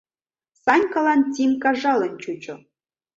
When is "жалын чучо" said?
1.81-2.55